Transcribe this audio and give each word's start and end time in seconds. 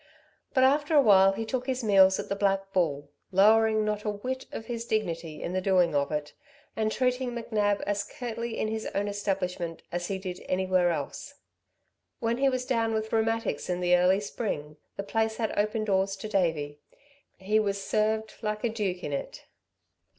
But 0.55 0.63
after 0.63 0.95
a 0.95 1.01
while, 1.03 1.33
he 1.33 1.45
took 1.45 1.67
his 1.67 1.83
meals 1.83 2.19
at 2.19 2.27
the 2.27 2.35
Black 2.35 2.73
Bull, 2.73 3.11
lowering 3.31 3.85
not 3.85 4.03
a 4.03 4.09
whit 4.09 4.47
of 4.51 4.65
his 4.65 4.83
dignity 4.83 5.43
in 5.43 5.53
the 5.53 5.61
doing 5.61 5.93
of 5.93 6.11
it, 6.11 6.33
and 6.75 6.91
treating 6.91 7.33
McNab 7.33 7.81
as 7.81 8.03
curtly 8.03 8.57
in 8.57 8.67
his 8.67 8.87
own 8.95 9.07
establishment 9.07 9.83
as 9.91 10.07
he 10.07 10.17
did 10.17 10.41
anywhere 10.49 10.89
else. 10.89 11.35
When 12.19 12.37
he 12.39 12.49
was 12.49 12.65
down 12.65 12.95
with 12.95 13.13
rheumatics 13.13 13.69
in 13.69 13.79
the 13.79 13.95
early 13.95 14.19
spring, 14.21 14.77
the 14.97 15.03
place 15.03 15.37
had 15.37 15.53
open 15.55 15.85
doors 15.85 16.15
to 16.15 16.27
Davey. 16.27 16.79
He 17.37 17.59
was 17.59 17.79
served 17.79 18.33
like 18.41 18.63
a 18.63 18.69
duke 18.69 19.03
in 19.03 19.13
it. 19.13 19.45